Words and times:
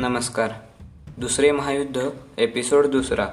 नमस्कार. 0.00 0.50
दुसरे 1.18 1.50
महायुद्ध 1.50 2.08
एपिसोड 2.38 2.86
दुसरा. 2.86 3.26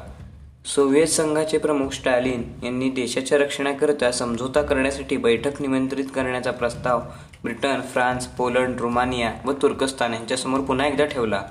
सोव्हिएत 0.65 1.07
संघाचे 1.07 1.57
प्रमुख 1.57 1.89
स्टॅलिन 1.91 2.43
यांनी 2.63 2.89
देशाच्या 2.89 3.37
रक्षणाकरिता 3.37 4.11
समझोता 4.11 4.61
करण्यासाठी 4.61 5.17
बैठक 5.17 5.61
निमंत्रित 5.61 6.05
करण्याचा 6.15 6.51
प्रस्ताव 6.51 6.99
ब्रिटन 7.43 7.81
फ्रान्स 7.81 8.25
पोलंड 8.25 8.79
रुमानिया 8.79 9.31
व 9.45 9.51
तुर्कस्तान 9.51 10.13
यांच्यासमोर 10.13 10.59
पुन्हा 10.59 10.87
एकदा 10.87 11.05
ठेवला. 11.05 11.41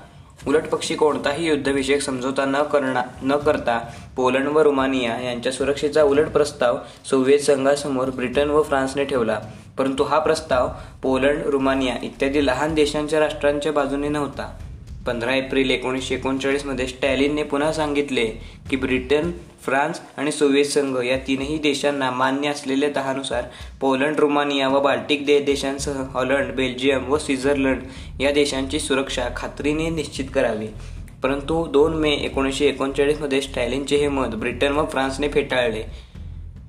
उलट 0.47 0.67
पक्षी 0.67 0.95
कोणताही 0.95 1.47
युद्धविषयक 1.47 2.01
समझोता 2.01 2.45
न 2.45 2.63
करणा 2.63 3.01
न 3.23 3.37
करता 3.37 3.79
पोलंड 4.15 4.47
व 4.47 4.59
रुमानिया 4.59 5.19
यांच्या 5.21 5.51
सुरक्षेचा 5.51 6.03
उलट 6.03 6.27
प्रस्ताव 6.27 6.77
सोव्हिएत 7.09 7.39
संघासमोर 7.39 8.09
ब्रिटन 8.09 8.49
व 8.49 8.61
फ्रान्सने 8.61 9.05
ठेवला. 9.05 9.39
परंतु 9.77 10.03
हा 10.03 10.19
प्रस्ताव 10.19 10.69
पोलंड 11.01 11.41
रुमानिया 11.45 11.95
इत्यादी 12.03 12.45
लहान 12.45 12.73
देशांच्या 12.73 13.19
राष्ट्रांच्या 13.19 13.71
बाजूने 13.71 14.09
नव्हता. 14.09 14.57
पंधरा 15.07 15.35
एप्रिल 15.35 15.69
एकोणीसशे 15.69 16.15
एकोणचाळीसमध्ये 16.15 16.87
स्टॅलिनने 16.87 17.43
पुन्हा 17.43 17.71
सांगितले 17.73 18.25
की 18.69 18.75
ब्रिटन 18.75 19.31
फ्रान्स 19.61 19.99
आणि 20.17 20.31
सोव्हिएत 20.31 20.65
संघ 20.65 20.97
या 21.03 21.17
तीनही 21.17 21.57
देशांना 21.57 22.11
मान्य 22.11 22.49
असलेल्या 22.49 22.89
तहानुसार 22.95 23.43
पोलंड 23.81 24.19
रुमानिया 24.19 24.67
व 24.67 24.79
बाल्टिक 24.79 25.25
दे 25.25 25.39
देशांसह 25.39 26.03
हॉलंड 26.13 26.53
बेल्जियम 26.55 27.09
व 27.09 27.17
स्वित्झर्लंड 27.17 27.81
या 28.21 28.31
देशांची 28.31 28.79
सुरक्षा 28.79 29.23
खात्रीने 29.35 29.89
निश्चित 29.89 30.25
करावी. 30.35 30.67
परंतु 31.23 31.65
दोन 31.65 31.93
मे 31.93 32.11
एकोणीसशे 32.11 32.65
एकोणचाळीसमध्ये 32.65 33.41
स्टॅलिनचे 33.41 33.95
हे 33.95 34.07
मत 34.07 34.35
ब्रिटन 34.35 34.71
व 34.71 34.85
फ्रान्सने 34.85 35.27
फेटाळले. 35.29 35.83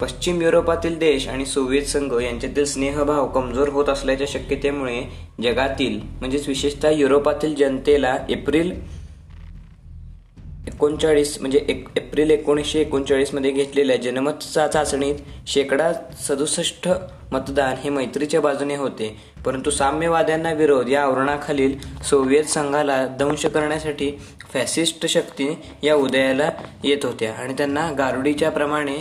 पश्चिम 0.01 0.43
युरोपातील 0.43 0.99
देश 0.99 1.29
आणि 1.29 1.47
सोव्हिएत 1.47 1.83
संघ 1.83 2.23
यांच्यातील 2.23 2.65
स्नेहभाव 2.65 3.27
कमजोर 3.27 3.69
होत 3.69 3.89
असल्याच्या 3.89 4.27
शक्यतेमुळे 4.31 5.03
जगातील 5.43 6.01
म्हणजेच 6.21 6.49
विशेषतः 6.49 6.91
युरोपातील 6.91 7.55
जनतेला 7.55 8.17
एप्रिल 8.29 8.73
एकोणचाळीस 10.67 11.41
म्हणजे 11.41 11.65
एक 11.69 11.89
एप्रिल 11.97 12.31
एकोणीसशे 12.31 12.81
एकोणचाळीसमध्ये 12.81 13.51
घेतलेल्या 13.51 13.97
जनमत 13.97 14.33
चाचणीत 14.33 15.15
शेकडा 15.47 15.93
सदुसष्ट 16.21 16.89
मतदान 17.33 17.75
हे 17.77 17.91
मैत्रीच्या 17.91 18.41
बाजूने 18.41 18.77
होते. 18.77 19.17
परंतु 19.47 19.71
साम्यवाद्यांना 19.71 20.53
विरोध 20.53 20.89
या 20.89 21.03
आवरणाखालील 21.03 21.79
सोव्हिएत 22.11 22.45
संघाला 22.45 23.07
दंश 23.07 23.47
करण्यासाठी 23.47 24.11
फॅसिस्ट 24.53 25.07
शक्ती 25.07 25.59
या 25.83 25.95
उदयाला 25.95 26.51
येत 26.85 27.05
होत्या 27.05 27.33
आणि 27.33 27.53
त्यांना 27.53 27.93
गारुडीच्या 27.99 28.51
प्रमाणे 28.51 28.97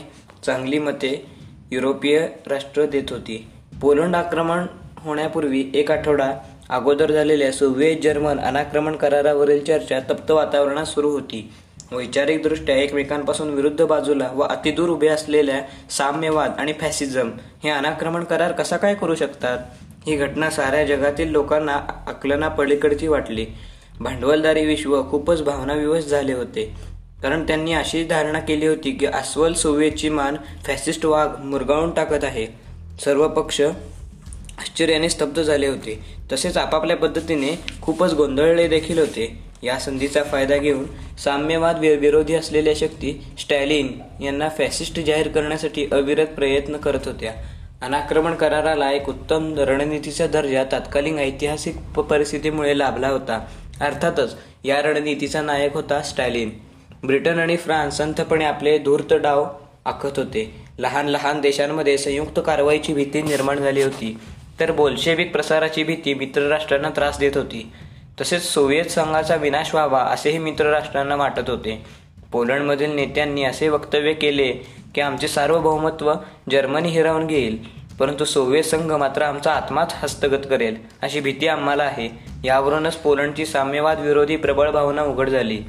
चांगली 0.45 0.80
मते 0.80 1.25
युरोपीय 1.71 2.27
राष्ट्र 2.47 2.85
देत 2.85 3.03
होती. 3.09 3.47
पोलंड 3.81 4.16
आक्रमण 4.16 4.66
होण्यापूर्वी 4.97 5.71
एक 5.73 5.91
आठवडा 5.91 6.31
अगोदर 6.69 7.11
झालेल्या 7.11 7.52
सोव्हिएत 7.52 7.97
जर्मन 8.03 8.39
अनाक्रमण 8.39 8.95
करारावरील 8.95 9.63
चर्चा 9.63 9.99
तप्त 9.99 10.31
वातावरणात 10.31 10.85
सुरू 10.85 11.09
होती. 11.09 11.52
वैचारिकदृष्ट्या 11.91 12.75
एकमेकांपासून 12.75 13.49
विरुद्ध 13.49 13.85
बाजूला 13.85 14.31
व 14.35 14.41
अतिदूर 14.41 14.89
उभे 14.89 15.08
असलेल्या 15.08 15.61
साम्यवाद 15.89 16.52
आणि 16.58 16.73
फॅसिझम 16.73 17.31
हे 17.63 17.69
अनाक्रमण 17.69 18.23
करार 18.23 18.52
कसा 18.52 18.77
काय 18.77 18.95
करू 18.95 19.15
शकतात? 19.15 19.58
ही 20.05 20.15
घटना 20.15 20.49
साऱ्या 20.49 20.85
जगातील 20.85 21.31
लोकांना 21.31 21.73
आकलना 22.08 22.47
पलीकडची 22.47 23.08
वाटली. 23.08 23.45
भांडवलदारी 23.99 24.65
विश्व 24.65 25.03
खूपच 25.09 25.43
भावनाविवश 25.43 26.03
झाले 26.03 26.33
होते. 26.33 26.97
कारण 27.23 27.48
त्यांनी 27.48 27.73
अशी 27.73 28.04
धारणा 28.04 28.40
केली 28.40 28.68
होती 28.68 28.92
की 28.92 29.06
अस्वल 29.06 29.54
सोव्हिएतची 29.54 30.10
मान 30.10 30.36
फॅसिस्ट 30.66 31.06
वाघ 31.06 31.44
मुरगाळून 31.44 31.92
टाकत 31.92 32.23
आहे. 32.23 32.48
सर्व 33.06 33.28
पक्ष 33.28 33.62
आश्चर्याने 33.62 35.10
स्तब्ध 35.10 35.42
झाले 35.42 35.68
होते. 35.68 36.00
तसेच 36.32 36.58
आपापल्या 36.58 36.98
पद्धतीने 36.98 37.60
खूपच 37.82 38.14
गोंधळले 38.14 38.68
देखील 38.68 39.00
होते. 39.00 39.48
या 39.64 39.80
संधीचा 39.80 40.23
फायदा 40.23 40.58
घेऊन 40.58 40.86
साम्यवाद 41.18 41.80
विरोधी 41.80 42.33
असलेल्या 42.33 42.73
शक्ती 42.76 43.23
स्टॅलिन 43.39 43.88
यांना 44.23 44.50
फॅसिस्ट 44.50 45.00
जाहीर 45.00 45.27
करण्यासाठी 45.27 45.88
अविरत 45.92 46.27
प्रयत्न 46.27 46.77
करत 46.77 47.00
होत्या. 47.06 47.32
अनाक्रमण 47.82 48.36
कराराला 48.36 48.92
एक 48.92 49.10
उत्तम 49.10 49.54
रणनीतीचा 49.58 50.27
दर्जा 50.27 50.64
तत्कालीन 50.64 51.20
ऐतिहासिक 51.20 52.00
परिस्थितीमुळे 52.00 52.77
लाभला 52.77 53.08
होता. 53.08 53.45
अर्थातच 53.82 54.36
या 54.64 54.82
रणनीतीचा 54.82 55.42
नायक 55.42 55.73
होता 55.73 56.02
स्टॅलिन. 56.02 56.50
ब्रिटन 57.03 57.39
आणि 57.39 57.58
फ्रान्स 57.58 57.97
संथपणे 57.97 58.45
आपले 58.45 58.77
धूर्त 58.77 59.13
डाव 59.13 59.45
आखत 59.85 60.19
होते. 60.19 60.63
लहान 60.80 61.08
लहान 61.08 61.41
देशांमध्ये 61.41 61.97
संयुक्त 61.97 62.39
कारवाईची 62.45 62.93
भीती 62.93 63.21
निर्माण 63.21 63.58
झाली 63.58 63.81
होती. 63.83 64.19
तर 64.59 64.71
बोल्शेविक 64.71 65.31
प्रसाराची 65.31 65.83
भीती 65.83 66.13
मित्रराष्ट्रांना 66.13 66.89
त्रास 66.89 67.19
देत 67.19 67.31
होती. 67.35 67.71
तसेच 68.21 68.43
सोव्हिएत 68.43 68.85
संघाचा 68.85 69.35
विनाश 69.35 69.73
व्हावा 69.73 69.99
असेही 69.99 70.37
मित्रराष्ट्रांना 70.37 71.15
वाटत 71.15 71.49
होते. 71.49 71.85
पोलंडमधील 72.31 72.95
नेत्यांनी 72.95 73.43
असे 73.43 73.69
वक्तव्य 73.69 74.14
केले 74.14 74.52
की 74.95 75.02
आमचे 75.02 75.27
सार्वभौमत्व 75.27 76.14
जर्मनी 76.52 76.89
हिरावून 76.89 77.27
घेईल 77.27 77.58
परंतु 77.99 78.25
सोव्हिएत 78.25 78.64
संघ 78.64 78.91
मात्र 78.91 79.21
आमचा 79.21 79.52
आत्माच 79.52 79.93
हस्तगत 79.95 80.45
करेल 80.49 80.75
अशी 81.02 81.19
भीती 81.19 81.47
आम्हाला 81.47 81.83
आहे. 81.83 82.09
यावरूनच 82.43 82.95
पोलंडची 82.95 83.45
साम्यवाद 83.45 83.99
विरोधी 83.99 84.35
प्रबळ 84.35 84.71
भावना 84.71 85.03
उघड 85.03 85.29
झाली. 85.29 85.59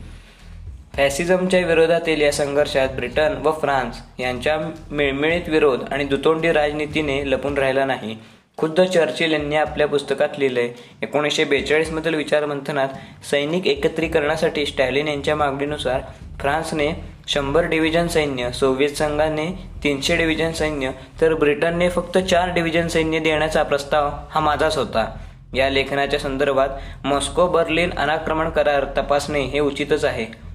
फॅसिझमच्या 0.98 1.59
विरोधातील 1.60 2.20
या 2.20 2.31
संघर्षात 2.32 2.88
ब्रिटन 2.97 3.34
व 3.42 3.50
फ्रान्स 3.50 3.97
यांच्या 4.19 4.56
मिळमिळीत 4.91 5.48
विरोध 5.48 5.82
आणि 5.91 6.04
दुतोंडी 6.04 6.53
राजनीतीने 6.53 7.20
लपून 7.31 7.59
राहिला 7.59 7.84
नाही. 7.84 8.16
खुद्द 8.59 8.81
चर्चिल 8.81 9.32
यांनी 9.32 9.56
आपल्या 9.56 9.87
पुस्तकात 9.88 10.38
लिहिलंय 10.38 10.69
एकोणीसशे 11.03 11.44
बेचाळीसमधील 11.44 12.14
विचारमंथनात 12.14 12.88
सैनिक 13.31 13.66
एकत्रीकरणासाठी 13.66 14.64
स्टॅलिन 14.66 15.08
यांच्या 15.08 15.37
मागणीनुसार 15.37 16.00
फ्रान्सने 16.41 16.88
शंभर 17.28 17.66
डिव्हिजन 17.66 18.06
सैन्य 18.06 18.50
सोव्हिएत 18.53 18.97
संघाने 18.97 19.47
तीनशे 19.84 20.16
डिव्हिजन 20.16 20.53
सैन्य 20.53 20.91
तर 21.20 21.34
ब्रिटनने 21.34 21.88
फक्त 21.88 22.19
चार 22.19 22.53
डिव्हिजन 22.54 22.88
सैन्य 22.88 23.19
देण्याचा 23.19 23.62
प्रस्ताव 23.62 24.10
हा 24.31 24.41
माझाच 24.41 24.76
होता. 24.76 25.06
या 25.54 25.70
लेखनाच्या 25.70 26.20
संदर्भात 26.20 26.69
मॉस्को 27.04 27.47
बर्लिन 27.47 27.91
अनाक्रमण 27.97 28.50
करार 28.50 28.84
तपासणे 28.97 29.41
हे 29.41 29.60
उचितच 29.60 30.04
आहे. 30.04 30.47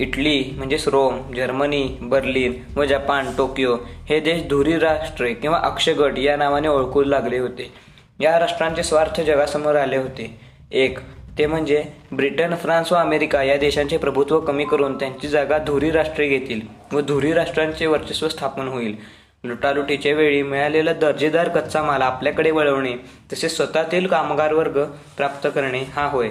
इटली 0.00 0.54
म्हणजेच 0.56 0.86
रोम 0.88 1.20
जर्मनी 1.34 1.82
बर्लिन 2.02 2.52
व 2.76 2.84
जपान 2.84 3.26
टोकियो 3.38 3.76
हे 4.08 4.20
देश 4.20 4.42
धुरी 4.48 4.78
राष्ट्रे 4.78 5.32
किंवा 5.34 5.58
अक्षगट 5.58 6.18
या 6.18 6.36
नावाने 6.36 6.68
ओळखू 6.68 7.02
लागले 7.04 7.38
होते. 7.38 7.70
या 8.20 8.38
राष्ट्रांचे 8.38 8.82
स्वार्थ 8.82 9.20
जगासमोर 9.20 9.76
आले 9.76 9.96
होते. 9.96 10.30
एक 10.72 10.98
ते 11.38 11.46
म्हणजे 11.46 11.82
ब्रिटन 12.12 12.54
फ्रान्स 12.54 12.92
व 12.92 12.96
अमेरिका 12.96 13.42
या 13.42 13.56
देशांचे 13.56 13.96
प्रभुत्व 13.96 14.40
कमी 14.40 14.64
करून 14.64 14.98
त्यांची 14.98 15.28
जागा 15.28 15.58
धुरी 15.58 15.90
राष्ट्रे 15.90 16.28
घेतील 16.28 16.60
व 16.92 17.00
धुरी 17.00 17.32
राष्ट्रांचे 17.32 17.86
वर्चस्व 17.86 18.28
स्थापन 18.28 18.68
होईल. 18.68 18.96
लुटालुटीच्या 19.44 20.14
वेळी 20.14 20.42
मिळालेला 20.42 20.92
दर्जेदार 20.92 21.48
कच्चा 21.48 21.82
माल 21.82 22.02
आपल्याकडे 22.02 22.50
वळवणे 22.50 22.94
तसेच 23.32 23.56
स्वतःतील 23.56 24.06
कामगार 24.06 24.52
वर्ग 24.52 24.84
प्राप्त 25.16 25.48
करणे 25.54 25.82
हा 25.94 26.06
होय. 26.06 26.28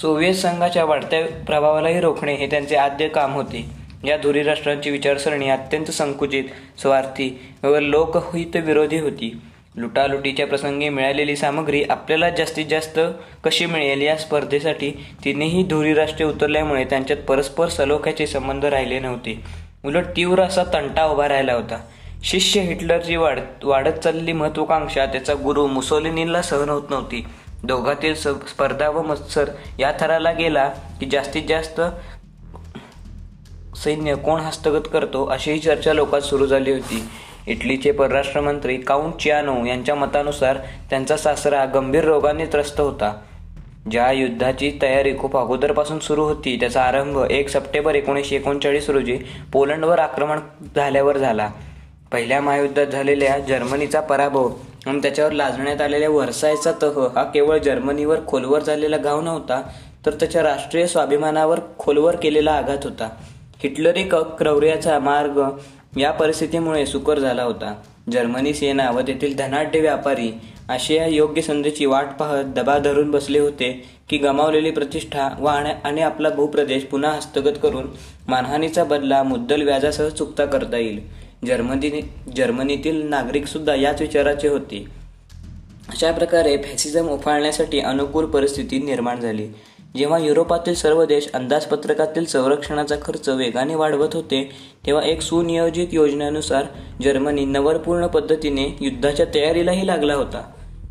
सोव्हिएत 0.00 0.34
संघाच्या 0.34 0.84
वाढत्या 0.84 1.26
प्रभावालाही 1.46 2.00
रोखणे 2.00 2.34
हे 2.34 2.46
त्यांचे 2.46 2.76
आद्य 2.76 3.08
काम 3.08 3.32
होते. 3.32 3.64
या 4.04 4.16
धुरी 4.16 4.42
राष्ट्रांची 4.42 4.90
विचारसरणी 4.90 5.48
अत्यंत 5.48 5.90
संकुचित 5.90 6.44
स्वार्थी 6.78 7.40
व 7.62 7.78
लोकहित 7.78 8.56
विरोधी 8.56 8.98
होती. 8.98 9.40
लुटालुटीच्या 9.76 10.46
प्रसंगी 10.46 10.88
मिळालेली 10.88 11.36
सामग्री 11.36 11.82
आपल्याला 11.82 12.30
जास्तीत 12.30 12.66
जास्त 12.66 13.00
कशी 13.44 13.66
मिळेल 13.66 14.00
या 14.00 14.16
स्पर्धेसाठी 14.16 14.90
तिनेही 15.24 15.62
धुरी 15.62 15.94
राष्ट्रे 15.94 16.26
उतरल्यामुळे 16.26 16.84
त्यांच्यात 16.84 17.18
परस्पर 17.18 17.68
सलोख्याचे 17.68 18.26
संबंध 18.26 18.64
राहिले 18.64 18.98
नव्हते. 18.98 19.40
उलट 19.84 20.04
तीव्र 20.16 20.42
असा 20.42 20.64
तंटा 20.64 21.04
उभा 21.06 21.28
राहिला 21.28 21.52
होता. 21.52 21.80
शिष्य 22.24 22.60
हिटलरची 22.60 23.16
वाढ 23.16 23.38
वाढत 23.62 23.98
चाललेली 23.98 24.32
महत्वाकांक्षा 24.32 25.06
त्याचा 25.06 25.34
गुरु 25.34 25.66
मुसोलिनीला 25.66 26.42
सहन 26.42 26.68
होत 26.68 26.90
नव्हती. 26.90 27.24
दोघातील 27.64 28.14
स्पर्धा 28.14 28.88
व 28.88 29.02
मत्सर 29.02 29.50
या 29.78 29.92
थराला 30.00 30.32
गेला 30.32 30.68
की 31.00 31.06
जास्तीत 31.06 31.42
जास्त 31.48 31.80
सैन्य 33.76 34.14
कोण 34.14 34.40
हस्तगत 34.40 34.88
करतो 34.92 35.24
अशीही 35.26 35.58
चर्चा 35.58 35.92
लोकात 35.92 36.20
सुरू 36.20 36.46
झाली 36.46 36.72
होती. 36.72 37.02
इटलीचे 37.46 37.92
परराष्ट्र 37.92 38.40
मंत्री 38.40 38.76
काउंट 38.76 39.14
चियानो 39.14 39.64
यांच्या 39.66 39.94
मतानुसार 39.94 40.58
त्यांचा 40.90 41.16
सासरा 41.16 41.64
गंभीर 41.64 42.04
रोगाने 42.04 42.46
त्रस्त 42.46 42.80
होता. 42.80 43.12
ज्या 43.90 44.10
युद्धाची 44.12 44.70
तयारी 44.82 45.16
खूप 45.18 45.36
अगोदरपासून 45.36 45.98
सुरू 45.98 46.24
होती 46.24 46.56
त्याचा 46.60 46.82
आरंभ 46.82 47.18
एक 47.30 47.48
सप्टेंबर 47.48 47.94
एकोणीसशे 47.94 48.36
एकोणचाळीस 48.36 48.90
रोजी 48.90 49.16
पोलंडवर 49.52 49.98
आक्रमण 49.98 50.40
झाल्यावर 50.76 51.18
झाला. 51.18 51.50
पहिल्या 52.12 52.40
महायुद्धात 52.40 52.86
झालेल्या 52.86 53.38
जर्मनीचा 53.38 54.00
पराभव 54.00 54.50
आणि 54.86 54.98
त्याच्यावर 54.98 55.32
लाजण्यात 55.32 55.80
आलेल्या 55.80 56.08
वर्सायचा 56.10 56.72
तह 56.82 57.00
हा 57.14 57.22
केवळ 57.24 57.58
जर्मनीवर 57.58 58.18
खोलवर 58.26 58.62
झालेला 58.62 58.96
घाव 58.96 59.20
नव्हता 59.20 59.60
तर 60.06 60.14
त्याच्या 60.14 60.42
राष्ट्रीय 60.42 60.86
स्वाभिमानावर 60.86 61.60
खोलवर 61.78 62.16
केलेला 62.16 62.52
आघात 62.52 62.84
होता. 62.84 63.08
हिटलरी 63.62 64.02
क्रौर्याचा 64.38 64.98
मार्ग 64.98 65.40
या 65.98 66.10
परिस्थितीमुळे 66.10 66.84
सुकर 66.86 67.18
झाला 67.18 67.42
होता. 67.42 67.74
जर्मनी 68.12 68.54
सेना 68.54 68.90
व 68.90 69.00
तेथील 69.00 69.36
धनाढ्य 69.36 69.80
व्यापारी 69.80 70.30
असे 70.70 70.94
या 70.94 71.06
योग्य 71.06 71.42
संधीची 71.42 71.86
वाट 71.86 72.12
पाहत 72.20 72.44
दबा 72.56 72.78
धरून 72.78 73.10
बसले 73.10 73.38
होते 73.38 73.70
की 74.08 74.18
गमावलेली 74.18 74.70
प्रतिष्ठा 74.70 75.28
व 75.40 75.46
आणि 75.84 76.02
आपला 76.02 76.30
भूप्रदेश 76.30 76.84
पुन्हा 76.84 77.10
हस्तगत 77.10 77.58
करून 77.62 77.86
मानहानीचा 78.28 78.84
बदला 78.84 79.22
मुद्दल 79.22 79.62
व्याजासह 79.62 80.08
चुकता 80.08 80.44
करता 80.44 80.76
येईल. 80.76 81.00
जर्मनी 81.46 82.00
जर्मनीतील 82.36 83.02
नागरिक 83.08 83.46
सुद्धा 83.46 83.74
याच 83.74 84.00
विचाराचे 84.00 84.48
होते. 84.48 84.84
अशा 85.88 86.10
प्रकारे 86.12 86.56
फॅसिझम 86.56 87.08
उफाळण्यासाठी 87.08 87.80
अनुकूल 87.80 88.26
परिस्थिती 88.26 88.78
निर्माण 88.78 89.20
झाली. 89.20 89.46
जेव्हा 89.96 90.18
युरोपातील 90.18 90.74
सर्व 90.74 91.04
देश 91.04 91.28
अंदाजपत्रकातील 91.34 92.24
संरक्षणाचा 92.24 92.96
खर्च 93.02 93.28
वेगाने 93.28 93.74
वाढवत 93.74 94.14
होते 94.14 94.42
तेव्हा 94.86 95.02
एक 95.04 95.22
सुनियोजित 95.22 95.88
योजनेनुसार 95.92 96.64
जर्मनी 97.02 97.44
नवरपूर्ण 97.44 98.06
पद्धतीने 98.06 98.76
युद्धाच्या 98.80 99.26
तयारीलाही 99.34 99.86
लागला 99.86 100.14
होता. 100.14 100.42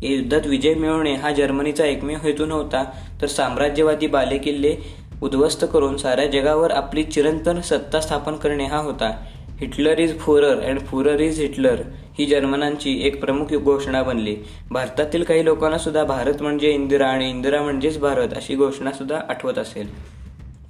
या 0.02 0.10
युद्धात 0.10 0.46
विजय 0.46 0.74
मिळवणे 0.74 1.14
हा 1.14 1.32
जर्मनीचा 1.32 1.84
एकमेव 1.84 2.18
हेतू 2.22 2.46
नव्हता 2.46 2.84
तर 3.22 3.26
साम्राज्यवादी 3.26 4.06
बालेकिल्ले 4.06 4.76
उद्ध्वस्त 5.22 5.64
करून 5.72 5.96
साऱ्या 5.96 6.26
जगावर 6.26 6.70
आपली 6.70 7.02
चिरंतन 7.04 7.60
सत्ता 7.60 8.00
स्थापन 8.00 8.36
करणे 8.36 8.64
हा 8.64 8.78
होता. 8.78 9.16
Hitler 9.60 9.98
is 9.98 10.18
Fuhrer 10.18 10.60
and 10.60 10.80
Fuhrer 10.80 11.20
is 11.20 11.40
Hitler 11.40 11.82
ही 12.18 12.26
जर्मनांची 12.26 12.98
एक 13.06 13.20
प्रमुख 13.20 13.54
घोषणा 13.54 14.02
बनली. 14.02 14.36
भारतातील 14.70 15.22
काही 15.22 15.44
लोकांना 15.44 15.78
सुद्धा 15.78 16.04
भारत 16.04 16.42
म्हणजे 16.42 16.70
इंदिरा 16.70 17.06
आणि 17.06 17.30
इंदिरा 17.30 17.62
म्हणजेच 17.62 17.98
भारत 17.98 18.34
अशी 18.36 18.54
घोषणा 18.54 18.92
सुद्धा 18.92 19.20
आठवत 19.28 19.58
असेल. 19.58 19.88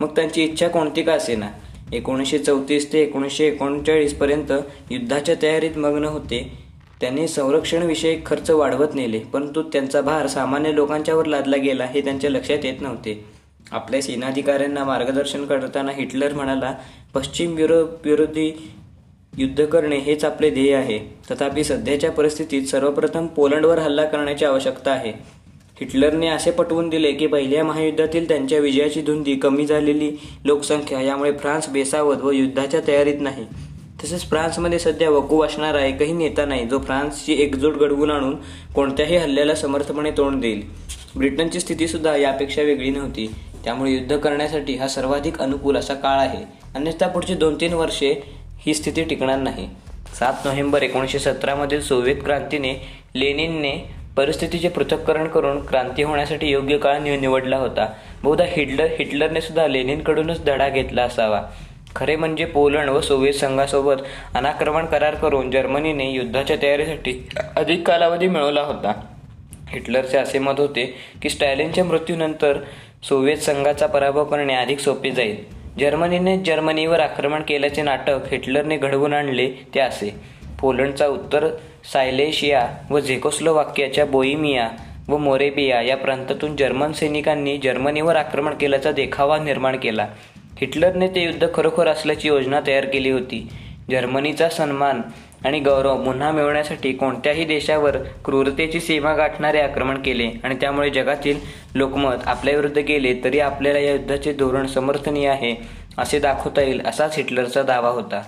मग 0.00 0.14
त्यांची 0.16 0.44
इच्छा 0.44 0.68
कोणती 0.68 1.02
का 1.02 1.12
असेना? 1.12 1.48
एकोणीसशे 1.92 2.38
चौतीस 2.38 2.92
ते 2.92 3.02
एकोणीसशे 3.02 3.46
एकोणचाळीस 3.46 4.14
पर्यंत 4.14 4.52
युद्धाच्या 4.90 5.34
तयारीत 5.42 5.78
मग्न 5.78 6.04
होते. 6.04 6.40
त्यांनी 7.00 7.28
संरक्षणविषयक 7.28 8.26
खर्च 8.26 8.50
वाढवत 8.50 8.94
नेले 8.94 9.18
परंतु 9.18 9.62
त्यांचा 9.62 10.00
भार 10.00 10.26
सामान्य 10.26 10.74
लोकांच्यावर 10.74 11.26
लादला 11.26 11.56
गेला 11.56 11.84
हे 11.84 12.00
त्यांच्या 12.00 12.30
लक्षात 12.30 12.64
येत 12.64 12.80
नव्हते. 12.80 13.24
आपल्या 13.72 14.02
सेनाधिकाऱ्यांना 14.02 14.84
मार्गदर्शन 14.84 15.44
करताना 15.44 15.92
हिटलर 15.92 16.32
म्हणाला 16.32 16.72
पश्चिम 17.14 17.58
युरोप 17.58 18.06
विरोधी 18.06 18.72
युद्ध 19.38 19.64
करणे 19.64 19.96
हेच 19.96 20.24
आपले 20.24 20.50
ध्येय 20.50 20.74
आहे. 20.74 20.98
तथापि 21.30 21.64
सध्याच्या 21.64 22.10
परिस्थितीत 22.10 22.62
सर्वप्रथम 22.62 23.26
पोलंडवर 23.26 23.78
हल्ला 23.78 24.04
करण्याची 24.04 24.44
आवश्यकता 24.44 24.90
आहे. 24.90 25.12
हिटलरने 25.80 26.26
असे 26.26 26.50
पटवून 26.50 26.88
दिले 26.88 27.12
की 27.12 27.26
पहिल्या 27.26 27.64
महायुद्धातील 27.64 28.28
त्यांच्या 28.28 28.58
विजयाची 28.58 29.02
धुंदी 29.02 29.34
कमी 29.34 29.66
झालेली 29.66 30.10
लोकसंख्या 30.44 31.00
यामुळे 31.00 31.32
फ्रान्स 31.32 31.68
बेसावत 31.68 32.16
व 32.16 32.30
युद्धाच्या 32.30 32.80
तयारीत 32.86 33.20
नाही. 33.20 33.44
तसेच 34.04 34.28
फ्रान्समध्ये 34.28 34.78
सध्या 34.78 35.10
वकू 35.10 35.42
असणारा 35.42 35.84
एकही 35.84 36.12
नेता 36.12 36.44
नाही 36.44 36.66
जो 36.66 36.78
फ्रान्सची 36.78 37.32
एकजूट 37.32 37.74
घडवून 37.74 38.10
आणून 38.10 38.36
कोणत्याही 38.74 39.16
हल्ल्याला 39.16 39.54
समर्थपणे 39.54 40.10
तोंड 40.10 40.40
देईल. 40.40 40.62
ब्रिटनची 41.16 41.60
स्थितीसुद्धा 41.60 42.16
यापेक्षा 42.16 42.62
वेगळी 42.62 42.90
नव्हती. 42.90 43.34
त्यामुळे 43.64 43.92
युद्ध 43.92 44.16
करण्यासाठी 44.16 44.74
हा 44.74 44.88
सर्वाधिक 44.88 45.38
अनुकूल 45.38 45.76
असा 45.76 45.94
काळ 45.94 46.18
आहे. 46.18 46.61
अन्यथा 46.76 47.06
पुढची 47.06 47.34
दोन 47.34 47.54
तीन 47.60 47.72
वर्षे 47.72 48.12
ही 48.58 48.74
स्थिती 48.74 49.02
टिकणार 49.04 49.38
नाही. 49.38 49.68
सात 50.18 50.44
नोव्हेंबर 50.44 50.82
एकोणीसशे 50.82 51.18
सतरामधील 51.18 51.80
सोव्हिएत 51.82 52.16
क्रांतीने 52.24 52.72
लेनिनने 53.14 53.72
परिस्थितीचे 54.16 54.68
पृथक्करण 54.68 55.26
करून 55.28 55.64
क्रांती 55.66 56.02
होण्यासाठी 56.02 56.50
योग्य 56.50 56.78
काळ 56.78 56.98
निवडला 56.98 57.56
होता. 57.56 57.86
बहुधा 58.22 58.44
हिटलर 58.48 58.86
हिटलरने 58.98 59.40
सुद्धा 59.40 59.66
लेनिनकडूनच 59.66 60.44
धडा 60.44 60.68
घेतला 60.68 61.02
असावा. 61.02 61.42
खरे 61.96 62.16
म्हणजे 62.16 62.44
पोलंड 62.44 62.90
व 62.90 63.00
सोव्हिएत 63.00 63.34
संघासोबत 63.34 64.02
अनाक्रमण 64.34 64.86
करार 64.86 65.14
करून 65.14 65.50
जर्मनीने 65.50 66.10
युद्धाच्या 66.10 66.56
तयारीसाठी 66.62 67.28
अधिक 67.56 67.86
कालावधी 67.86 68.28
मिळवला 68.28 68.60
होता. 68.60 68.92
हिटलरचे 69.68 70.18
असे 70.18 70.38
मत 70.38 70.60
होते 70.60 70.84
की 71.22 71.28
स्टॅलिनच्या 71.28 71.84
मृत्यूनंतर 71.84 72.58
सोव्हिएत 73.08 73.38
संघाचा 73.38 73.86
पराभव 73.86 74.24
करणे 74.24 74.54
अधिक 74.54 74.78
सोपे 74.78 75.10
जाईल. 75.10 75.61
जर्मनीने 75.78 76.38
जर्मनीवर 76.38 77.00
आक्रमण 77.00 77.42
केल्याचे 77.42 77.82
नाटक 77.82 78.20
हिटलरने 78.30 78.76
घडवून 78.76 79.12
आणले 79.12 79.50
ते 79.74 79.80
असे. 79.80 80.14
पोलंडचा 80.60 81.06
उत्तर 81.06 81.48
सायलेशिया 81.92 82.68
व 82.90 83.00
झेकोस्लोवाक्याच्या 83.00 84.06
बोईमिया 84.06 84.68
व 85.08 85.16
मोरेबिया 85.16 85.82
या 85.82 85.96
प्रांतातून 85.96 86.56
जर्मन 86.56 86.92
सैनिकांनी 86.92 87.58
जर्मनीवर 87.58 88.16
आक्रमण 88.16 88.54
केल्याचा 88.54 88.92
देखावा 88.92 89.38
निर्माण 89.38 89.76
केला. 89.76 90.06
हिटलरने 90.60 91.08
ते 91.08 91.24
युद्ध 91.24 91.46
खरोखर 91.54 91.86
असल्याची 91.88 92.28
योजना 92.28 92.60
तयार 92.66 92.84
केली 92.84 93.10
होती. 93.10 93.48
जर्मनीचा 93.90 94.48
सन्मान 94.48 95.00
आणि 95.44 95.60
गौरव 95.60 96.04
पुन्हा 96.04 96.30
मिळवण्यासाठी 96.30 96.92
कोणत्याही 96.92 97.44
देशावर 97.44 97.96
क्रूरतेची 98.24 98.80
सीमा 98.80 99.14
गाठणारे 99.14 99.60
आक्रमण 99.60 100.02
केले 100.02 100.30
आणि 100.44 100.54
त्यामुळे 100.54 100.90
जगातील 100.90 101.38
लोकमत 101.74 102.26
आपल्याविरुद्ध 102.26 102.78
गेले 102.78 103.14
तरी 103.24 103.40
आपल्याला 103.40 103.78
या 103.78 103.92
युद्धाचे 103.92 104.32
धोरण 104.32 104.66
समर्थनीय 104.66 105.28
आहे 105.28 105.54
असे 105.98 106.18
दाखवता 106.18 106.62
येईल 106.62 106.80
असाच 106.86 107.16
हिटलरचा 107.16 107.62
दावा 107.62 107.88
होता. 107.88 108.22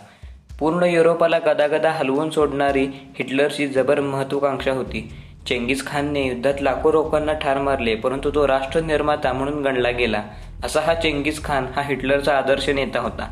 पूर्ण 0.58 0.82
युरोपाला 0.82 1.38
गदागदा 1.38 1.90
हलवून 1.90 2.31
सोडणारी 2.31 2.87
हिटलरची 3.19 3.66
जबर 3.66 4.00
महत्वाकांक्षा 4.00 4.72
होती. 4.72 5.11
चेंगीज 5.49 5.87
खानने 5.87 6.22
युद्धात 6.26 6.61
लाखो 6.61 6.93
लोकांना 6.93 7.32
ठार 7.32 7.58
मारले 7.58 7.94
परंतु 7.94 8.31
तो 8.34 8.46
राष्ट्र 8.49 8.81
निर्माता 8.81 9.32
म्हणून 9.32 9.62
गणला 9.62 9.90
गेला. 9.90 10.22
असा 10.64 10.81
हा 10.81 10.94
चेंगीज 10.94 11.43
खान 11.44 11.66
हा 11.76 11.82
हिटलरचा 11.82 12.37
आदर्श 12.38 12.69
नेता 12.69 13.00
होता. 13.00 13.28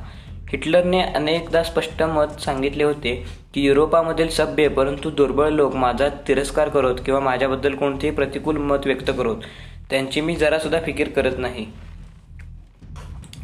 हिटलरने 0.53 1.01
अनेकदा 1.03 1.63
स्पष्ट 1.63 2.03
मत 2.03 2.41
सांगितले 2.41 2.85
होते 2.85 3.15
की 3.55 3.61
युरोपामधील 3.61 4.29
सभ्य 4.29 4.69
परंतु 4.69 5.11
दुर्बळ 5.11 5.49
लोक 5.49 5.75
माझा 5.75 6.09
तिरस्कार 6.29 6.69
करत 6.69 7.01
किंवा 7.07 7.21
माझ्याबद्दल 7.21 7.75
कोणतेही 7.75 8.15
प्रतिकूल 8.15 8.57
मत 8.57 8.87
व्यक्त 8.87 9.11
करत 9.11 9.47
त्यांची 9.91 10.21
मी 10.21 10.37
जरासुद्धा 10.37 10.81
फिकीर 10.81 11.09
करत 11.09 11.39
नाही. 11.39 11.67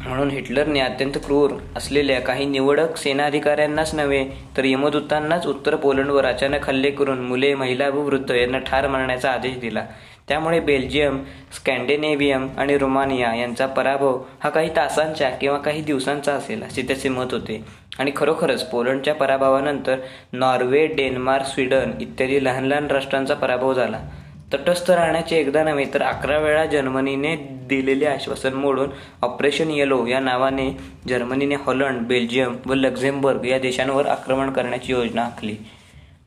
म्हणून 0.01 0.29
हिटलरने 0.31 0.79
अत्यंत 0.79 1.17
क्रूर 1.17 1.51
असलेल्या 1.75 2.19
काही 2.21 2.45
निवडक 2.45 2.97
सेनाधिकाऱ्यांनाच 2.97 3.95
नव्हे 3.95 4.25
तर 4.57 4.65
यमदूतांनाच 4.65 5.47
उत्तर 5.47 5.75
पोलंडवर 5.75 6.25
अचानक 6.25 6.67
हल्ले 6.67 6.91
करून 6.91 7.19
मुले 7.19 7.53
महिला 7.55 7.89
व 7.89 7.99
वृद्ध 7.99 8.31
यांना 8.31 8.59
ठार 8.59 8.87
मारण्याचा 8.87 9.31
आदेश 9.31 9.57
दिला. 9.57 9.85
त्यामुळे 10.29 10.59
बेल्जियम 10.59 11.19
स्कॅन्डिनेव्हियम 11.55 12.47
आणि 12.57 12.77
रोमानिया 12.77 13.33
यांचा 13.35 13.65
पराभव 13.65 14.19
हा 14.39 14.49
काही 14.49 14.69
तासांच्या 14.75 15.29
किंवा 15.29 15.57
काही 15.57 15.81
दिवसांचा 15.81 16.33
असेल 16.33 16.63
असे 16.63 16.81
त्याचे 16.81 17.09
मत 17.09 17.31
होते. 17.31 17.63
आणि 17.99 18.11
खरोखरच 18.15 18.63
पोलंडच्या 18.69 19.15
पराभवानंतर 19.15 19.99
नॉर्वे 20.33 20.85
डेन्मार्क 20.87 21.45
स्वीडन 21.45 21.91
इत्यादी 22.01 22.43
लहान 22.43 22.65
लहान 22.65 22.87
राष्ट्रांचा 22.87 23.33
पराभव 23.33 23.73
झाला. 23.73 23.99
तटस्थ 24.53 24.91
राहण्याचे 24.91 25.37
एकदा 25.37 25.63
नव्हे 25.63 25.85
तर 25.93 26.01
अकरा 26.01 26.37
वेळा 26.37 26.65
जर्मनीने 26.65 27.35
दिलेले 27.69 28.05
आश्वासन 28.05 28.53
मोडून 28.53 28.89
ऑपरेशन 29.21 29.71
येलो 29.71 30.05
या 30.07 30.19
नावाने 30.19 30.69
जर्मनीने 31.07 31.55
हॉलंड 31.55 32.07
बेल्जियम 32.07 32.55
व 32.65 32.73
लक्झेंबर्ग 32.73 33.45
या 33.45 33.59
देशांवर 33.59 34.07
आक्रमण 34.07 34.51
करण्याची 34.51 34.91
योजना 34.91 35.21
आखली. 35.21 35.55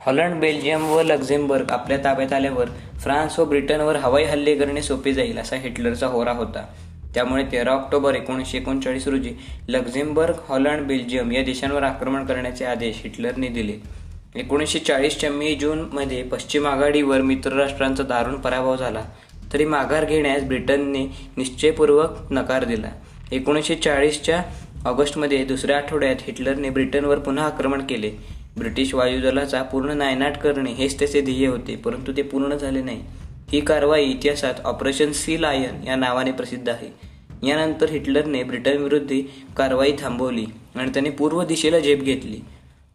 हॉलंड 0.07 0.41
बेल्जियम 0.41 0.85
व 0.91 1.03
लक्झेंबर्ग 1.03 1.71
आपल्या 1.71 1.97
ताब्यात 2.05 2.33
आल्यावर 2.33 2.69
फ्रान्स 3.03 3.39
व 3.39 3.45
ब्रिटनवर 3.45 3.97
हवाई 3.97 4.25
हल्ले 4.25 4.55
करणे 4.55 4.83
सोपे 4.83 5.13
जाईल 5.15 5.39
असा 5.39 5.57
हिटलरचा 5.57 6.07
होरा 6.07 6.33
होता. 6.33 6.65
त्यामुळे 7.15 7.45
तेरा 7.53 7.73
ऑक्टोबर 7.73 8.15
एकोणीसशे 8.15 8.59
एकोणचाळीस 8.59 9.07
रोजी 9.09 9.33
लक्झेंबर्ग 9.69 10.41
हॉलंड 10.49 10.87
बेल्जियम 10.87 11.31
या 11.33 11.43
देशांवर 11.45 11.83
आक्रमण 11.83 12.25
करण्याचे 12.27 12.65
आदेश 12.65 13.01
हिटलरने 13.03 13.49
दिले. 13.49 13.79
एकोणीसशे 14.35 14.79
चाळीसच्या 14.79 15.31
मे 15.31 15.55
जूनमध्ये 15.55 16.23
पश्चिम 16.23 16.67
आघाडीवर 16.67 17.21
मित्रराष्ट्रांचा 17.21 18.03
दारुण 18.03 18.35
पराभव 18.41 18.77
झाला 18.77 19.05
तरी 19.53 19.65
माघार 19.65 20.05
घेण्यास 20.05 20.43
ब्रिटनने 20.43 21.05
निश्चयपूर्वक 21.37 22.33
नकार 22.33 22.65
दिला. 22.65 22.91
एकोणीसशे 23.33 23.75
चाळीसच्या 23.75 24.43
ऑगस्टमध्ये 24.87 25.45
दुसऱ्या 25.45 25.77
आठवड्यात 25.77 26.17
हिटलरने 26.21 26.71
ब्रिटनवर 26.71 27.19
पुन्हा 27.19 27.47
आक्रमण 27.47 27.87
केले. 27.87 28.11
ब्रिटिश 28.59 28.95
वायुदलाचा 28.95 29.63
पूर्ण 29.63 29.91
नायनाट 29.91 30.37
करणे 30.37 30.73
हेच 30.73 30.99
त्याचे 30.99 31.21
ध्येय 31.21 31.47
होते 31.47 31.77
परंतु 31.77 32.13
ते 32.17 32.23
पूर्ण 32.23 32.57
झाले 32.57 32.83
नाही. 32.83 33.01
ही 33.53 33.61
कारवाई 33.61 34.05
इतिहासात 34.05 34.55
ऑपरेशन 34.65 35.13
सी 35.13 35.41
लायन 35.43 35.87
या 35.87 35.97
नावाने 35.97 36.33
प्रसिद्ध 36.33 36.69
आहे. 36.69 36.89
यानंतर 37.47 37.91
हिटलरने 37.91 38.43
ब्रिटनविरुद्ध 38.43 39.21
कारवाई 39.57 39.93
थांबवली 39.99 40.45
आणि 40.75 40.91
त्याने 40.91 41.11
पूर्व 41.11 41.43
दिशेला 41.45 41.79
झेप 41.79 42.03
घेतली. 42.03 42.41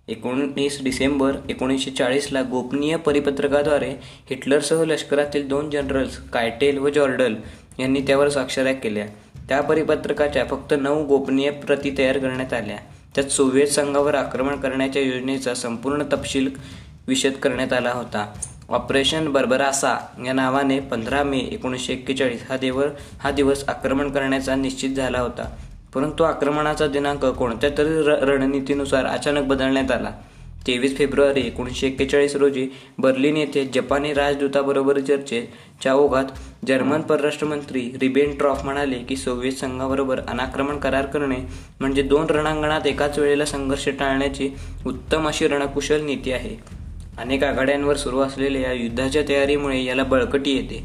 एकोणीस 0.08 0.84
डिसेंबर 0.84 1.36
एकोणीसशे 1.50 1.92
चाळीसला 1.92 2.42
गोपनीय 2.42 2.96
परिपत्रकाद्वारे 2.96 3.90
हिटलरसह 4.30 4.84
लष्करातील 4.84 5.48
दोन 5.48 5.70
जनरल्स 5.70 6.18
कायटेल 6.18 6.78
व 6.78 6.90
जॉर्डल 6.90 7.36
यांनी 7.80 8.02
त्यावर 8.02 8.30
स्वाक्षऱ्या 8.30 8.74
केल्या. 8.74 9.06
त्या 9.50 9.62
परिपत्रकाच्या 9.62 10.46
फक्त 10.46 10.74
नऊ 10.74 11.04
गोपनीय 11.06 11.50
प्रती 11.50 11.96
तयार 11.98 12.18
करण्यात 12.18 12.54
आल्या. 12.54 12.78
त्यात 13.16 13.28
सोव्हिएत 13.28 13.68
संघावर 13.68 14.16
आक्रमण 14.16 14.56
करण्याच्या 14.56 15.02
योजनेचा 15.02 15.54
संपूर्ण 15.54 16.04
तपशील 16.04 16.50
विशद 17.08 17.32
करण्यात 17.32 17.74
आला 17.74 17.92
होता. 17.92 18.34
ऑपरेशन 18.70 19.32
बर्बरासा 19.32 19.98
या 20.26 20.34
नावाने 20.34 20.80
पंधरा 20.80 21.24
मे 21.24 21.40
एकोणीसशे 21.40 21.94
एक्केचाळीस 21.94 22.44
हा 22.50 22.58
देवर 22.58 22.88
हा 23.20 23.32
दिवस 23.32 23.70
आक्रमण 23.70 24.10
करण्याचा 24.12 24.56
निश्चित 24.56 24.90
झाला 24.90 25.20
होता. 25.20 25.56
परंतु 25.94 26.24
आक्रमणाचा 26.24 26.88
दिनांक 26.88 27.26
कोणत्या 27.26 27.70
तरी 27.78 28.02
रणनीतीनुसार 28.06 29.06
अचानक 29.06 29.44
बदलण्यात 29.44 29.92
आला. 29.92 30.12
तेवीस 30.68 30.98
फेब्रुवारी 30.98 31.42
एकोणीसशे 31.42 31.88
एक्केचाळीस 31.88 32.36
रोजी 32.36 32.68
बर्लिन 32.98 33.38
येथे 33.38 33.66
जपानी 33.66 34.14
राजदूताबरोबर 34.14 35.00
चर्चेच्या 35.00 35.94
ओघात 35.94 36.26
जर्मन 36.68 37.02
परराष्ट्रमंत्री 37.02 37.82
रिबेनट्रॉफ 38.02 38.64
म्हणाले 38.66 39.00
की 39.00 39.16
सोव्हिएत 39.16 39.54
संघाबरोबर 39.54 40.20
अनाक्रमण 40.28 40.78
करार 40.78 41.06
करणे 41.06 41.38
म्हणजे 41.80 42.02
दोन 42.02 42.26
रणांगणात 42.30 42.88
एकाच 42.88 43.20
वेळेला 43.20 43.46
संघर्ष 43.46 43.90
टाळण्याची 43.90 44.50
उत्तम 44.86 45.28
अशी 45.28 45.48
रणकुशल 45.48 46.02
नीती 46.02 46.32
आहे. 46.32 46.56
अनेक 47.18 47.44
आघाड्यांवर 47.44 47.96
सुरू 47.96 48.20
असलेल्या 48.20 48.62
या 48.62 48.74
युद्धाच्या 48.74 49.22
तयारीमुळे 49.30 49.84
याला 49.84 50.04
बळकटी 50.04 50.52
येते. 50.52 50.84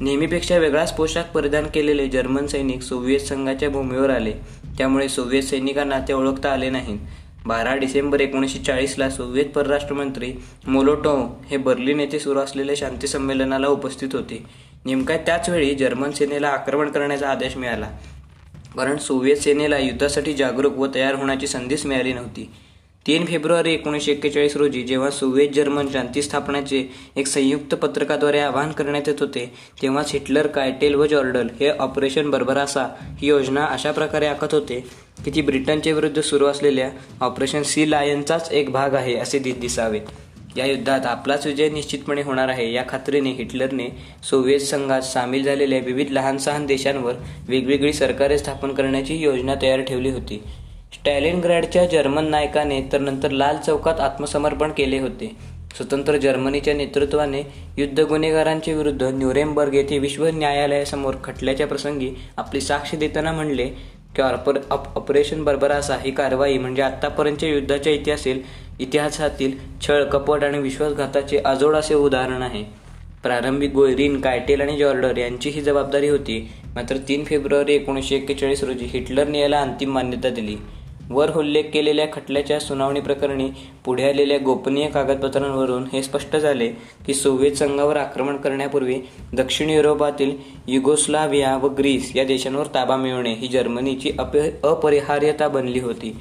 नेहमीपेक्षा 0.00 0.58
वेगळाच 0.58 0.96
पोशाख 0.96 1.24
परिधान 1.24 1.66
केलेले 1.66 2.06
जर्मन 2.08 2.46
सैनिक 2.46 2.82
सोव्हिएत 2.82 3.20
संघाच्या 3.20 3.70
भूमीवर 3.70 4.10
आले. 4.10 4.32
त्यामुळे 4.78 5.08
सोव्हिएत 5.08 5.42
सैनिकांना 5.42 5.98
ते 5.98 6.12
ओळखता 6.12 6.52
आले 6.52 6.70
नाहीत. 6.70 6.98
बारा 7.46 7.74
डिसेंबर 7.76 8.20
एकोणीसशे 8.20 8.58
चाळीसला 8.58 9.10
सोव्हिएत 9.10 9.46
परराष्ट्रमंत्री 9.46 10.32
मोलोटोव 10.66 11.26
हे 11.46 11.56
बर्लिन 11.56 12.00
येथे 12.00 12.18
सुरू 12.18 12.38
असलेल्या 12.38 12.74
शांती 12.78 13.06
संमेलनाला 13.06 13.68
उपस्थित 13.68 14.08
होते. 14.12 14.44
नेमक्या 14.84 15.16
त्याच 15.16 15.48
वेळी 15.48 15.74
जर्मन 15.74 16.10
सेनेला 16.10 16.48
आक्रमण 16.48 16.90
करण्याचा 16.90 17.28
आदेश 17.28 17.56
मिळाला. 17.56 17.86
कारण 18.76 18.96
सोव्हिएत 18.96 19.36
सेनेला 19.36 19.78
युद्धासाठी 19.78 20.32
जागरूक 20.32 20.78
व 20.78 20.86
तयार 20.94 21.14
होण्याची 21.14 21.46
संधीच 21.46 21.86
मिळाली 21.86 22.12
नव्हती. 22.12 22.50
तीन 23.06 23.24
फेब्रुवारी 23.26 23.72
एकोणीसशे 23.74 24.12
एक्केचाळीस 24.12 24.56
रोजी 24.56 24.82
जेव्हा 24.82 25.10
सोव्हिएत 25.10 25.50
जर्मन 25.54 25.88
शांती 25.92 26.22
स्थापनाचे 26.22 26.84
एक 27.16 27.26
संयुक्त 27.26 27.74
पत्रकाद्वारे 27.74 28.38
आवाहन 28.38 28.72
करण्यात 28.72 29.08
येत 29.08 29.20
होते 29.20 29.44
तेव्हाच 29.82 30.12
हिटलर 30.12 30.46
कायटेल 30.46 30.94
व 30.94 31.06
जॉर्डल 31.06 31.48
हे 31.60 31.70
ऑपरेशन 31.70 32.30
बर्बरासा 32.30 32.86
ही 33.20 33.28
योजना 33.28 33.64
अशा 33.64 33.92
प्रकारे 33.92 34.26
आखत 34.26 34.54
होते 34.54 34.80
की 35.24 35.30
ती 35.34 35.40
ब्रिटनच्या 35.40 35.94
विरुद्ध 35.94 36.20
सुरू 36.20 36.46
असलेल्या 36.46 36.90
ऑपरेशन 37.20 37.62
सी 37.62 37.90
लायनचाच 37.90 38.50
एक 38.52 38.70
भाग 38.70 38.94
आहे 38.94 39.16
असे 39.16 39.38
दिसावे 39.38 40.00
या 40.56 40.64
युद्धात 40.66 41.06
आपलाच 41.06 41.46
विजय 41.46 41.68
निश्चितपणे 41.70 42.22
होणार 42.22 42.48
आहे 42.48 42.72
या 42.72 42.82
खात्रीने 42.88 43.30
हिटलरने 43.32 43.88
सोव्हिएत 44.30 44.60
संघात 44.60 45.02
सामील 45.02 45.44
झालेल्या 45.44 45.78
विविध 45.84 46.10
लहान 46.10 46.38
सहान 46.38 46.66
देशांवर 46.66 47.14
वेगवेगळी 47.48 47.92
सरकारे 47.92 48.38
स्थापन 48.38 48.72
करण्याची 48.74 49.14
योजना 49.14 49.54
तयार 49.62 49.80
ठेवली 49.80 50.10
होती. 50.10 50.42
स्टॅलिनग्रॅडच्या 51.02 51.84
जर्मन 51.92 52.24
नायकाने 52.30 52.80
तर 52.92 53.00
नंतर 53.00 53.30
लाल 53.30 53.56
चौकात 53.66 54.00
आत्मसमर्पण 54.00 54.72
केले 54.72 54.98
होते. 54.98 55.30
स्वतंत्र 55.76 56.16
जर्मनीच्या 56.16 56.74
नेतृत्वाने 56.74 57.40
युद्ध 57.78 58.00
गुन्हेगारांच्या 58.00 58.74
विरुद्ध 58.74 59.02
न्यूरेमबर्ग 59.04 59.74
येथे 59.74 59.98
विश्व 59.98 60.26
न्यायालयासमोर 60.26 61.14
खटल्याच्या 61.24 61.66
प्रसंगी 61.66 62.10
आपली 62.36 62.60
साक्ष 62.60 62.94
देताना 62.94 63.32
म्हणले 63.32 63.66
की 64.16 64.22
ऑपर 64.22 64.58
ऑपरेशन 64.70 65.42
बर्बरासा 65.44 65.96
ही 66.02 66.10
कारवाई 66.10 66.58
म्हणजे 66.58 66.82
आत्तापर्यंतच्या 66.82 67.48
युद्धाच्या 67.48 67.92
इतिहासातील 67.92 68.40
इतिहासातील 68.80 69.56
छळ 69.86 70.04
कपट 70.04 70.44
आणि 70.44 70.58
विश्वासघाताचे 70.58 71.38
अजोड 71.44 71.76
असे 71.76 71.94
उदाहरण 71.94 72.42
आहे. 72.42 72.62
प्रारंभिक 73.22 73.72
गोयरीन 73.72 74.20
कायटेल 74.20 74.60
आणि 74.60 74.76
जॉर्डर 74.76 75.18
यांची 75.18 75.50
ही 75.50 75.60
जबाबदारी 75.60 76.08
होती. 76.08 76.38
मात्र 76.74 76.96
तीन 77.08 77.24
फेब्रुवारी 77.24 77.74
एकोणीसशे 77.74 78.16
एक्केचाळीस 78.16 78.64
रोजी 78.64 78.84
हिटलरने 78.84 79.40
याला 79.40 79.60
अंतिम 79.60 79.92
मान्यता 79.94 80.28
दिली. 80.28 80.56
वर 81.10 81.30
उल्लेख 81.36 81.64
केलेल्या 81.72 82.06
खटल्याच्या 82.12 82.58
सुनावणी 82.60 83.00
प्रकरणी 83.00 83.48
पुढे 83.84 84.08
आलेल्या 84.08 84.38
गोपनीय 84.38 84.88
कागदपत्रांवरून 84.88 85.84
हे 85.92 86.02
स्पष्ट 86.02 86.36
झाले 86.36 86.68
की 87.06 87.14
सोव्हिएत 87.14 87.56
संघावर 87.56 87.96
आक्रमण 87.96 88.36
करण्यापूर्वी 88.36 88.98
दक्षिण 89.32 89.70
युरोपातील 89.70 90.36
युगोस्लाव्हिया 90.66 91.56
व 91.56 91.68
ग्रीस 91.68 92.10
या 92.16 92.24
देशांवर 92.24 92.66
ताबा 92.74 92.96
मिळवणे 92.96 93.32
ही 93.34 93.48
जर्मनीची 93.48 94.10
अपरिहार्यता 94.64 95.48
बनली 95.48 95.80
होती. 95.80 96.16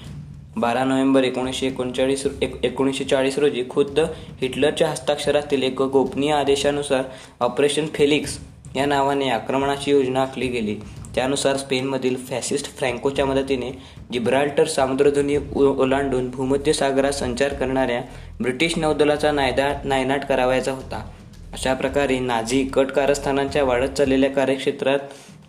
बारा 0.57 0.83
नोव्हेंबर 0.83 1.23
एकोणीसशे 1.23 1.67
एकोणचाळीस 1.67 2.25
एकोणीसशे 2.63 3.03
चाळीस 3.03 3.37
रोजी 3.39 3.63
खुद्द 3.69 3.99
हिटलरच्या 4.41 4.89
हस्ताक्षरातील 4.89 5.63
एक 5.63 5.81
गोपनीय 5.81 6.31
आदेशानुसार 6.33 7.03
ऑपरेशन 7.39 7.85
फेलिक्स 7.93 8.37
या 8.75 8.85
नावाने 8.85 9.29
आक्रमणाची 9.29 9.91
योजना 9.91 10.21
आखली 10.21 10.47
गेली. 10.47 10.75
त्यानुसार 11.15 11.57
स्पेनमधील 11.57 12.15
फॅसिस्ट 12.15 12.77
फ्रँकोच्या 12.77 13.25
मदतीने 13.25 13.71
जिब्राल्टर 14.13 14.63
सामुद्रधुनी 14.63 15.37
ओलांडून 15.55 16.29
भूमध्य 16.29 16.73
सागरात 16.73 17.11
संचार 17.11 17.53
करणाऱ्या 17.53 18.01
ब्रिटिश 18.41 18.77
नौदलाचा 18.77 19.31
नायदा 19.31 19.81
नायनाट 19.83 20.25
करावायचा 20.25 20.71
होता. 20.71 21.09
अशा 21.53 21.73
प्रकारे 21.73 22.19
नाझी 22.19 22.63
कट 22.63 22.85
कारस्थानांच्या 22.85 23.63
वाढत 23.63 23.89
चाललेल्या 23.89 24.31
कार्यक्षेत्रात 24.31 24.99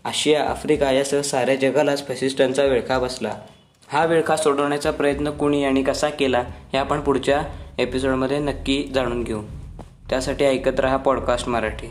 आशिया 0.05 0.45
आफ्रिका 0.45 0.91
यासह 0.91 1.21
साऱ्या 1.21 1.55
जगालाच 1.55 2.09
फॅसिस्टांचा 2.09 2.65
विळखा 2.65 2.99
बसला. 2.99 3.35
हा 3.89 4.05
विळखा 4.05 4.37
सोडवण्याचा 4.37 4.91
प्रयत्न 4.91 5.31
कुणी 5.31 5.65
आणि 5.65 5.83
कसा 5.83 6.09
केला 6.09 6.45
हे 6.73 6.77
आपण 6.77 7.01
पुढच्या 7.01 7.43
एपिसोडमध्ये 7.79 8.39
नक्की 8.39 8.83
जाणून 8.95 9.23
घेऊ. 9.25 9.43
त्यासाठी 10.11 10.45
ऐकत 10.45 10.81
रहा 10.81 10.97
पॉडकास्ट 10.97 11.49
मराठी. 11.49 11.87